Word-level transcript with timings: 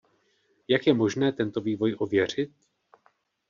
Jak 0.67 0.87
je 0.87 0.93
možné 0.93 1.31
tento 1.31 1.61
vývoj 1.61 1.95
ověřit? 1.99 2.49